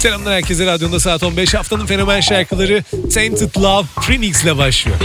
Selamlar 0.00 0.32
herkese 0.34 0.66
radyonda 0.66 1.00
saat 1.00 1.22
15 1.22 1.54
haftanın 1.54 1.86
fenomen 1.86 2.20
şarkıları 2.20 2.82
Tainted 3.14 3.56
Love 3.56 3.86
Phoenix 4.00 4.44
ile 4.44 4.58
başlıyor. 4.58 4.98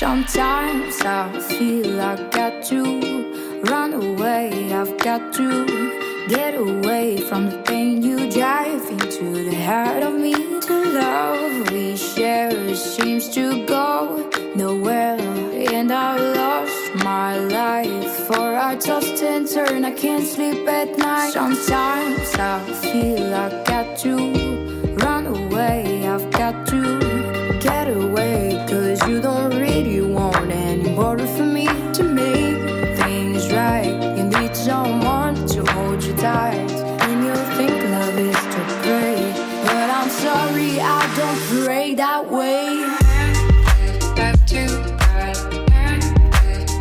Sometimes 0.00 1.00
I 1.00 1.40
feel 1.48 1.98
I 1.98 2.16
got 2.16 2.68
to 2.70 2.84
run 3.70 3.92
away. 3.92 4.48
I've 4.48 4.98
got 5.04 5.34
to 5.34 5.66
get 6.28 6.54
away 6.54 7.16
from 7.16 7.50
the 7.50 7.62
pain 7.64 8.02
you 8.02 8.18
drive 8.18 8.90
into 8.92 9.50
the 9.50 9.56
heart 9.66 10.04
of 10.04 10.14
me. 10.14 10.32
The 10.68 10.74
love 10.94 11.70
we 11.72 11.96
share 11.96 12.74
seems 12.74 13.34
to 13.34 13.66
go 13.66 14.08
nowhere, 14.56 15.01
I 18.72 18.76
tossed 18.76 19.22
and 19.22 19.46
turn, 19.46 19.84
I 19.84 19.90
can't 19.90 20.26
sleep 20.26 20.66
at 20.66 20.96
night. 20.96 21.34
Sometimes 21.34 22.34
I 22.36 22.58
feel 22.80 23.34
I 23.34 23.62
got 23.64 23.98
to 23.98 24.16
run 24.94 25.26
away. 25.26 26.08
I've 26.08 26.30
got 26.30 26.66
to 26.68 27.58
get 27.60 27.88
away, 27.94 28.64
cause 28.66 29.06
you 29.06 29.20
don't 29.20 29.50
really 29.50 30.00
want 30.00 30.50
any 30.50 30.88
more 30.88 31.18
for 31.18 31.44
me 31.44 31.66
to 31.66 32.02
make 32.02 32.96
things 32.96 33.52
right. 33.52 33.92
You 34.16 34.24
need 34.40 34.56
someone 34.56 35.34
to 35.48 35.70
hold 35.72 36.02
you 36.02 36.14
tight, 36.14 36.70
and 37.04 37.24
you 37.26 37.34
think 37.58 37.74
love 37.90 38.18
is 38.18 38.40
to 38.54 38.60
pray. 38.84 39.34
But 39.66 39.90
I'm 39.90 40.08
sorry, 40.08 40.80
I 40.80 41.14
don't 41.14 41.40
pray 41.62 41.94
that 41.96 42.26
way. 42.26 42.80
That 44.16 44.40
too, 44.46 44.66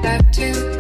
that 0.02 0.32
too, 0.32 0.71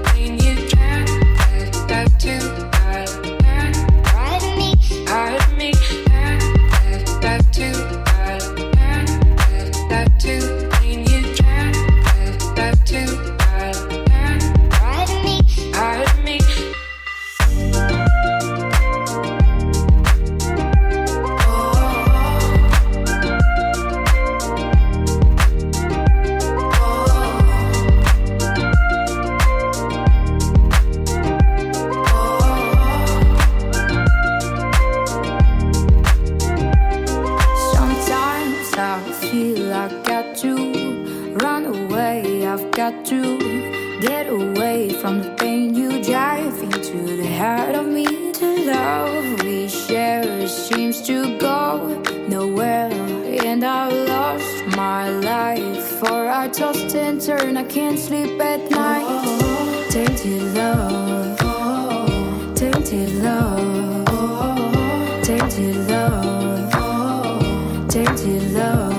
seems 50.91 51.07
to 51.07 51.37
go 51.39 52.01
nowhere, 52.27 52.91
and 52.91 53.63
I've 53.63 53.93
lost 54.09 54.65
my 54.75 55.09
life. 55.09 55.83
For 55.99 56.27
I 56.27 56.49
tossed 56.49 56.95
and 56.95 57.21
turn, 57.21 57.55
I 57.57 57.63
can't 57.63 57.97
sleep 57.97 58.39
at 58.41 58.69
night. 58.69 59.89
Tainted 59.89 60.53
love, 60.53 61.37
tainted 62.55 63.13
love, 63.23 64.05
tainted 65.23 65.75
love. 65.87 66.71
Tainted 67.89 68.53
love, 68.53 68.90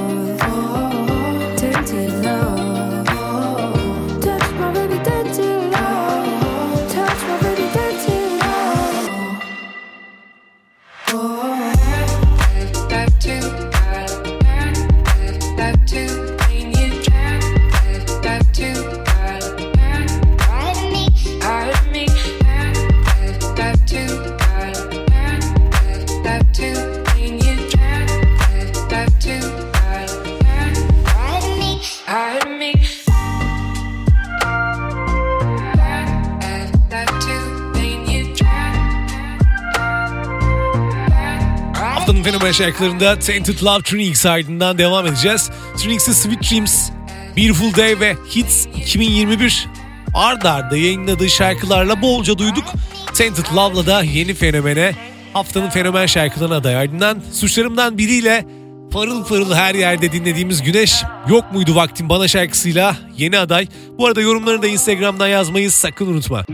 Haftanın 42.22 42.38
fenomen 42.38 42.52
şarkılarında 42.52 43.18
Tainted 43.18 43.62
Love 43.62 43.82
Trinix 43.82 44.26
ardından 44.26 44.78
devam 44.78 45.06
edeceğiz. 45.06 45.50
Trinix'in 45.76 46.12
Sweet 46.12 46.50
Dreams, 46.50 46.90
Beautiful 47.36 47.76
Day 47.76 48.00
ve 48.00 48.16
Hits 48.36 48.66
2021 48.66 49.68
ard 50.14 50.42
arda 50.42 50.76
yayınladığı 50.76 51.28
şarkılarla 51.28 52.02
bolca 52.02 52.38
duyduk. 52.38 52.64
Tainted 53.14 53.44
Love'la 53.56 53.86
da 53.86 54.02
yeni 54.02 54.34
fenomene 54.34 54.94
haftanın 55.32 55.70
fenomen 55.70 56.06
şarkılarına 56.06 56.56
aday. 56.56 56.76
Ardından 56.76 57.22
suçlarımdan 57.32 57.98
biriyle 57.98 58.46
parıl 58.92 59.24
parıl 59.24 59.54
her 59.54 59.74
yerde 59.74 60.12
dinlediğimiz 60.12 60.62
Güneş 60.62 61.02
yok 61.28 61.52
muydu 61.52 61.74
vaktin 61.74 62.08
bana 62.08 62.28
şarkısıyla 62.28 62.96
yeni 63.18 63.38
aday. 63.38 63.68
Bu 63.98 64.06
arada 64.06 64.20
yorumlarını 64.20 64.62
da 64.62 64.66
Instagram'dan 64.66 65.28
yazmayı 65.28 65.70
sakın 65.70 66.06
unutma. 66.06 66.44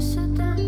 sit 0.00 0.34
down. 0.36 0.67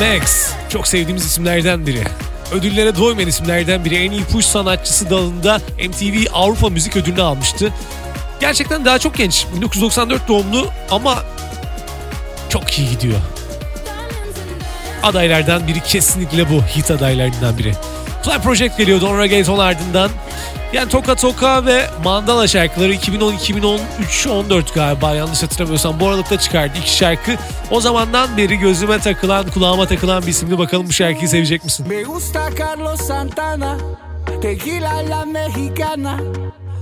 Eva 0.00 0.14
Max 0.14 0.52
çok 0.68 0.88
sevdiğimiz 0.88 1.24
isimlerden 1.26 1.86
biri. 1.86 2.02
Ödüllere 2.52 2.96
doymayan 2.96 3.28
isimlerden 3.28 3.84
biri. 3.84 3.94
En 3.94 4.10
iyi 4.10 4.24
push 4.24 4.44
sanatçısı 4.44 5.10
dalında 5.10 5.60
MTV 5.88 6.26
Avrupa 6.32 6.68
Müzik 6.68 6.96
Ödülünü 6.96 7.22
almıştı. 7.22 7.72
Gerçekten 8.40 8.84
daha 8.84 8.98
çok 8.98 9.14
genç. 9.14 9.46
1994 9.56 10.28
doğumlu 10.28 10.70
ama 10.90 11.24
çok 12.48 12.78
iyi 12.78 12.90
gidiyor. 12.90 13.18
Adaylardan 15.02 15.68
biri 15.68 15.80
kesinlikle 15.80 16.50
bu. 16.50 16.62
Hit 16.76 16.90
adaylarından 16.90 17.58
biri. 17.58 17.74
Fly 18.22 18.38
Project 18.38 18.78
geliyor 18.78 19.00
Don 19.00 19.18
Reggaeton 19.18 19.58
ardından. 19.58 20.10
Yani 20.72 20.88
Toka 20.88 21.14
Toka 21.14 21.66
ve 21.66 21.86
Mandala 22.04 22.48
şarkıları 22.48 22.94
2010-2013-14 22.94 24.74
galiba 24.74 25.14
yanlış 25.14 25.42
hatırlamıyorsam 25.42 26.00
bu 26.00 26.08
aralıkta 26.08 26.38
çıkardı 26.38 26.78
iki 26.80 26.96
şarkı. 26.96 27.32
O 27.70 27.80
zamandan 27.80 28.36
beri 28.36 28.56
gözüme 28.56 28.98
takılan, 28.98 29.50
kulağıma 29.50 29.86
takılan 29.86 30.22
bir 30.22 30.28
isimli 30.28 30.58
bakalım 30.58 30.86
bu 30.86 30.92
şarkıyı 30.92 31.28
sevecek 31.28 31.64
misin? 31.64 31.86
Me 31.88 32.02
gusta 32.02 32.50
Carlos 32.58 33.00
Santana, 33.00 33.76
tequila 34.42 35.10
la 35.10 35.24
mexicana, 35.24 36.16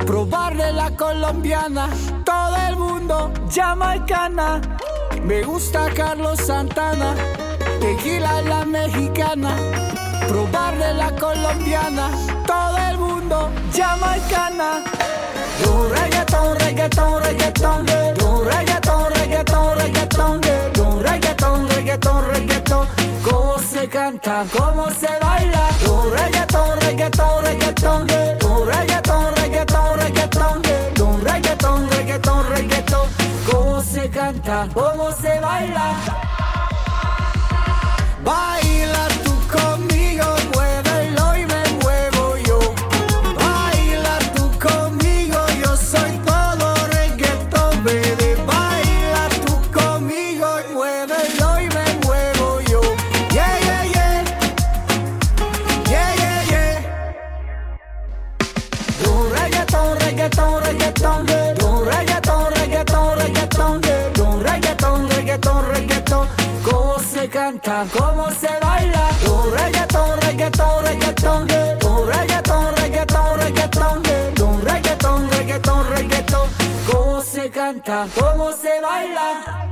probar 0.06 0.52
la 0.52 0.90
colombiana, 0.98 1.88
todo 2.26 2.56
el 2.70 2.76
mundo 2.76 3.30
jamaicana. 3.54 4.60
Me 5.24 5.42
gusta 5.42 5.88
Carlos 5.98 6.40
Santana, 6.40 7.14
tequila 7.80 8.50
la 8.50 8.64
mexicana, 8.64 9.50
probar 10.28 10.76
de 10.78 10.94
la 10.94 11.10
colombiana, 11.16 12.10
todo 12.46 12.76
el 12.90 12.98
mundo 12.98 13.50
jamaicana. 13.76 14.82
Un 15.66 15.90
reggaetón, 15.90 16.58
reggaetón, 16.58 17.22
reggaetón, 17.22 17.80
un 17.80 18.44
reggaetón, 18.46 19.12
reggaetón, 19.14 19.78
reggaetón, 19.78 20.40
un 20.86 21.02
reggaetón, 21.02 21.68
reggaetón, 21.68 22.24
reggaetón. 22.32 22.88
Cómo 23.22 23.58
se 23.58 23.88
canta, 23.88 24.44
cómo 24.56 24.90
se 24.90 25.08
baila. 25.20 25.68
Un 25.86 26.12
reggaetón, 26.12 26.80
reggaetón, 26.80 27.44
reggaetón, 27.44 28.02
un 28.02 28.66
reggaetón, 28.66 29.34
reggaetón, 29.36 29.98
reggaetón, 29.98 30.62
un 31.00 31.20
reggaetón, 31.22 31.90
reggaetón, 31.90 32.48
reggaetón. 32.48 33.08
Cómo 33.50 33.82
se 33.82 34.08
canta, 34.10 34.68
cómo 34.72 35.12
se 35.12 35.40
baila. 35.40 35.94
Baila 38.24 39.09
reggaetón, 65.30 65.64
reggaetón. 65.72 66.28
Cómo 66.64 66.98
se 66.98 67.28
canta, 67.28 67.86
cómo 67.96 68.30
se 68.30 68.48
baila. 68.62 69.08
Un 69.26 69.52
reggaetón, 69.58 70.20
reggaetón, 70.22 70.84
reggaetón, 70.84 71.42
un 71.42 72.06
reggaetón, 72.12 72.76
reggaetón, 72.76 73.40
reggaetón, 73.40 74.02
un 74.42 74.62
reggaetón, 74.62 75.30
reggaetón, 75.30 75.90
reggaetón. 75.94 76.48
Cómo 76.90 77.20
se 77.22 77.50
canta, 77.50 78.06
cómo 78.18 78.50
se 78.52 78.80
baila. 78.80 79.68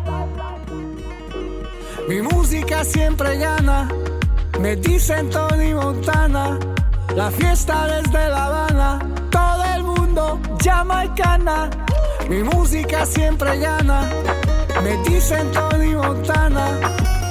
Mi 2.09 2.23
música 2.23 2.85
siempre 2.85 3.39
llana, 3.39 3.89
me 4.61 4.77
dicen 4.77 5.29
Tony 5.31 5.75
Montana. 5.75 6.59
La 7.17 7.31
fiesta 7.31 7.87
desde 7.89 8.29
La 8.29 8.45
Habana, 8.47 8.99
todo 9.31 9.65
el 9.75 9.83
mundo 9.83 10.41
jamaicana. 10.65 11.69
Mi 12.29 12.43
música 12.43 13.05
siempre 13.07 13.59
llana, 13.59 14.09
me 14.83 14.97
dicen 15.09 15.51
Tony 15.53 15.95
Montana. 15.95 16.71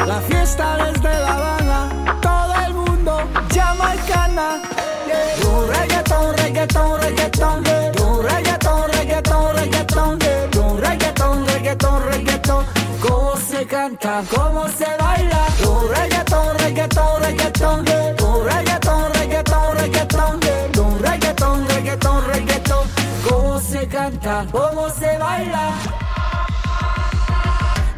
La 0.06 0.20
fiesta 0.22 0.78
desde 0.78 1.20
La 1.20 1.34
Habana, 1.36 2.20
todo 2.22 2.54
el 2.68 2.74
mundo 2.74 3.18
jamaicana. 3.54 4.62
Yeah. 5.08 5.50
Un 5.50 5.68
reggaetón, 5.74 6.38
reggaetón, 6.38 7.02
reggaetón, 7.02 7.64
un 8.08 8.24
reggaetón, 8.24 8.92
reggaetón, 8.92 9.56
reggaetón, 9.56 10.20
un 10.64 10.78
reggaetón, 10.82 11.46
reggaetón, 11.48 12.04
reggaetón. 12.12 12.66
Cómo 13.02 13.36
se 13.38 13.66
canta, 13.66 14.24
cómo 14.34 14.68
se 14.70 14.88
baila. 15.00 15.46
Un 15.68 15.96
reggaetón, 15.96 16.58
reggaetón, 16.60 17.22
reggaetón, 17.22 17.80
un 17.80 18.46
reggaetón, 18.46 19.14
reggaetón, 19.14 19.78
reggaetón, 19.78 20.40
un 20.86 21.00
reggaetón, 21.00 21.68
reggaetón, 21.68 22.28
reggaetón. 22.28 22.88
Cómo 23.30 23.60
se 23.60 23.88
canta, 23.88 24.46
cómo 24.52 24.90
se 24.90 25.18
baila. 25.18 26.07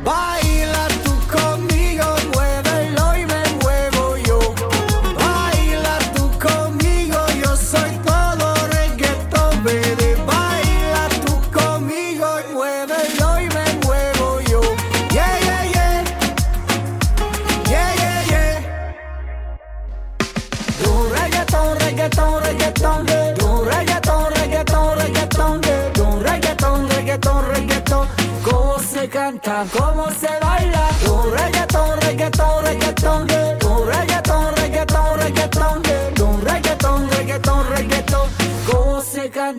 Baila 0.10 0.89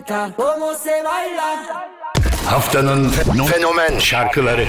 encanta 0.01 0.35
cómo 0.35 0.73
se 0.73 1.03
baila. 1.03 1.87
Haftanın 2.45 3.09
fenomen 3.09 3.99
şarkıları. 3.99 4.67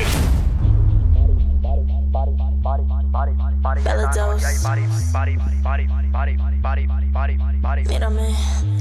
Mírame, 7.88 8.28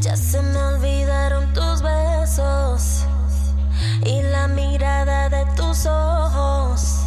ya 0.04 0.16
se 0.16 0.42
me 0.42 0.58
olvidaron 0.58 1.54
tus 1.54 1.82
besos 1.84 3.06
y 4.06 4.22
la 4.24 4.48
mirada 4.48 5.30
de 5.30 5.46
tus 5.56 5.86
ojos. 5.86 7.06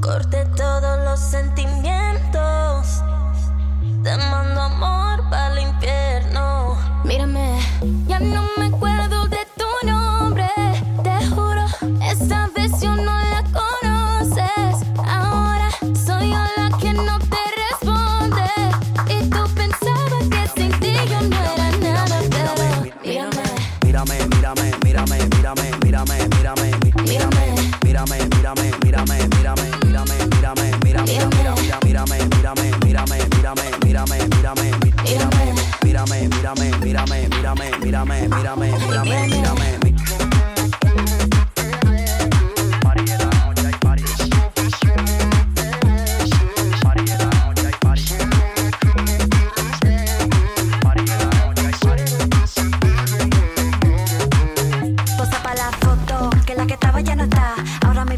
Corté 0.00 0.44
todos 0.56 0.98
los 1.04 1.20
sentimientos. 1.20 2.11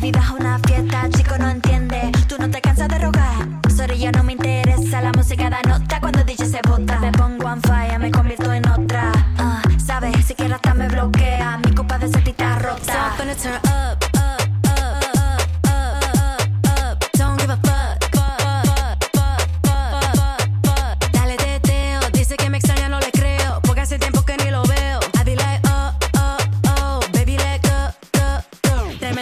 vida 0.04 0.20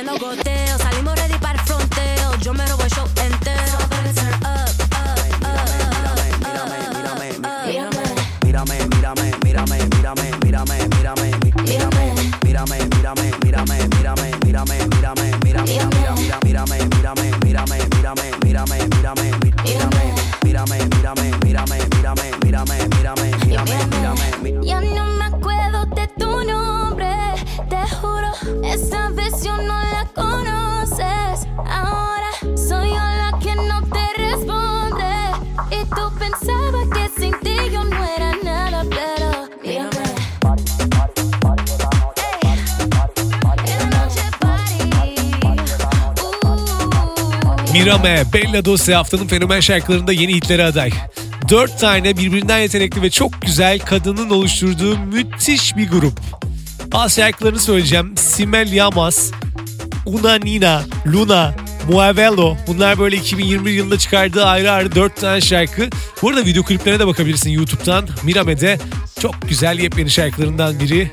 no 0.05 0.19
goteo, 0.19 0.79
sale 0.79 1.02
Cerame, 47.93 48.25
Bella 48.33 48.65
Doce 48.65 48.95
haftanın 48.95 49.27
fenomen 49.27 49.61
şarkılarında 49.61 50.13
yeni 50.13 50.35
hitlere 50.35 50.65
aday. 50.65 50.91
Dört 51.49 51.81
tane 51.81 52.17
birbirinden 52.17 52.59
yetenekli 52.59 53.03
ve 53.03 53.11
çok 53.11 53.43
güzel 53.43 53.79
kadının 53.79 54.31
oluşturduğu 54.31 54.99
müthiş 54.99 55.77
bir 55.77 55.89
grup. 55.89 56.21
Bazı 56.93 57.15
şarkılarını 57.15 57.59
söyleyeceğim. 57.59 58.15
Simel 58.17 58.73
Yamas, 58.73 59.31
Una 60.07 60.35
Nina, 60.35 60.83
Luna, 61.07 61.55
Muavello. 61.91 62.57
Bunlar 62.67 62.99
böyle 62.99 63.17
2021 63.17 63.73
yılında 63.73 63.99
çıkardığı 63.99 64.45
ayrı 64.45 64.71
ayrı 64.71 64.95
4 64.95 65.17
tane 65.17 65.41
şarkı. 65.41 65.89
Bu 66.23 66.29
arada 66.29 66.45
video 66.45 66.63
kliplerine 66.63 67.01
de 67.01 67.07
bakabilirsin 67.07 67.51
YouTube'dan. 67.51 68.09
Mirame'de 68.23 68.79
çok 69.21 69.35
güzel 69.49 69.79
yepyeni 69.79 70.11
şarkılarından 70.11 70.81
biri. 70.81 71.11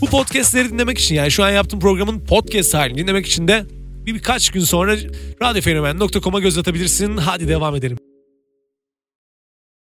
Bu 0.00 0.06
podcastleri 0.06 0.70
dinlemek 0.70 0.98
için 0.98 1.14
yani 1.14 1.30
şu 1.30 1.44
an 1.44 1.50
yaptığım 1.50 1.80
programın 1.80 2.20
podcast 2.20 2.74
halini 2.74 2.98
dinlemek 2.98 3.26
için 3.26 3.48
de 3.48 3.77
bir 4.14 4.18
birkaç 4.18 4.50
gün 4.50 4.60
sonra 4.60 4.96
radyofenomen.com'a 5.42 6.40
göz 6.40 6.58
atabilirsin. 6.58 7.16
Hadi 7.16 7.48
devam 7.48 7.76
edelim. 7.76 7.98